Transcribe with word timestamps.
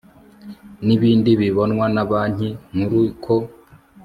n 0.85 0.87
ibindi 0.95 1.29
bibonwa 1.41 1.85
na 1.95 2.03
Banki 2.09 2.49
Nkuru 2.73 3.01
ko 3.23 3.35